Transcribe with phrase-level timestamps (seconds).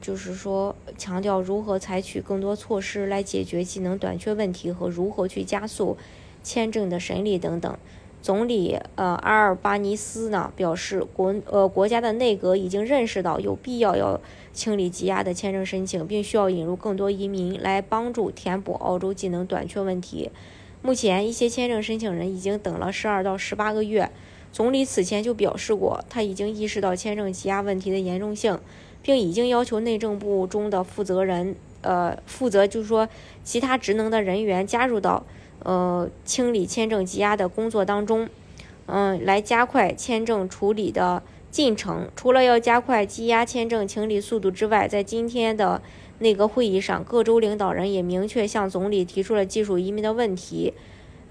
[0.00, 5.96] 就是说，强调如何采取更多措施来解决技能短缺问题和如何去加速
[6.42, 7.76] 签证的审理等等。
[8.22, 14.20] 总理呃阿尔巴尼斯呢表示，国呃国家的内阁已经认识到有必要要
[14.52, 20.30] 清理积压的签证申请，并需要引入更多移民来帮助填补澳洲技能短缺问题。
[20.82, 24.10] 目前，一些签证申请人已经等了十二到十八个月。
[24.52, 28.58] 总理此前就表示过，他已经意识到签证积压问题的严重性。
[29.02, 33.08] 并已经要求内政部中的负责人，呃，负责就是说
[33.42, 35.24] 其他职能的人员加入到，
[35.62, 38.28] 呃，清理签证积压的工作当中，
[38.86, 42.08] 嗯，来加快签证处理的进程。
[42.14, 45.80] 除了要加快积压签证清理速度之外，在今天的
[46.18, 50.74] 那个会议上，各州领导人也明确向总理提出了技术移民的问题。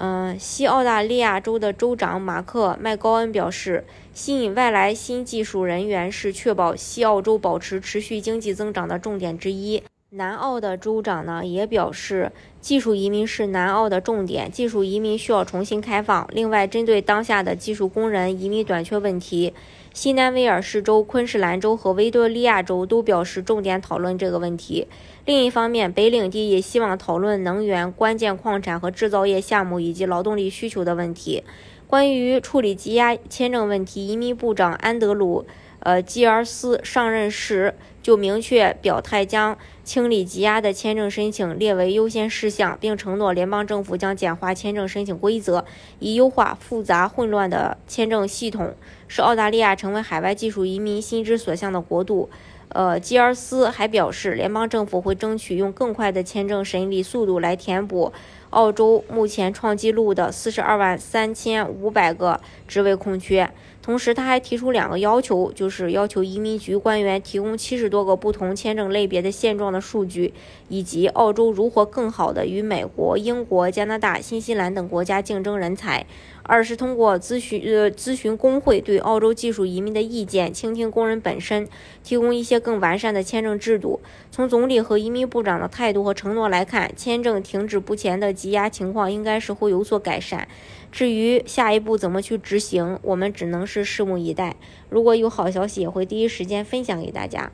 [0.00, 9.82] 嗯，西澳大利亚州的州长马克·麦高恩表示，吸引外来新技术人员是确保西澳洲保持持续经济增长的重点之一。
[10.10, 16.26] 南澳的州长呢也表示，技术移民是南澳的重点，技术移民需要重新开放。
[16.32, 19.52] 另外，针对当下的技术工人移民短缺问题，
[19.92, 24.86] 西南威尔士州、昆士兰州和维多利亚州都表示重点讨论这个问题。
[25.26, 31.44] 另一方面，北领地也希望讨论能源、关键矿产和制造业项目以及劳动力需求的问题。
[31.86, 35.44] 关于处理积压签证问题，移民部长安德鲁。
[35.80, 45.64] 呃，基尔斯上任时就明确表态，将清理积压的签证申请列为优先事项，并承诺联邦政府将简化签证申请规则，
[45.98, 48.74] 以优化复杂混乱的签证系统，
[49.06, 52.28] 使澳大利亚成为海外技术移民心之所向的国度。
[52.70, 58.12] 呃，基尔斯还表示，联邦政府会争取用更快的签证审理速度来填补
[58.50, 63.50] 澳洲目前创纪录的四十二万三千五百个职位空缺。
[63.80, 70.34] 同时，他还提出两个要求，就是要求移民局官员提供七十多个不同签证类别的现状的数据，
[70.68, 76.04] 以及澳洲如何更好地与美国、英国、加拿大、新西兰等国家竞争人才。
[76.42, 81.66] 二是通过咨询呃咨询工会对澳洲技术移民的意见，倾听工人本身，
[82.02, 84.00] 提供一些更完善的签证制度。
[84.30, 90.46] 从总理和移民部长的态度和承诺来看，签证停止不前的积压情况应该是会有所改善。
[90.92, 94.54] 至于下一步怎么去执行，我们只能是拭目以待。
[94.88, 97.50] 如果有好消息，也会第一时间分享给大家。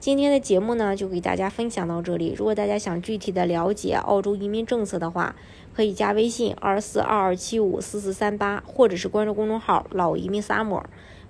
[0.00, 2.34] 今天的节目呢，就给大家分享到这里。
[2.36, 5.34] 如果大家想具体的了解澳洲移民政策的话，
[5.72, 10.82] 可以加微信二四二二七五四四三八，或者是关注公众号“老移民 summer”，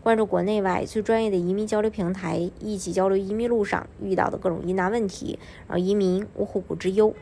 [0.03, 5.39] 关注国内外最专业的移民交流平台，一起交流移民路上遇到的各种疑难问题，
[5.69, 7.15] 让移民无后顾之忧。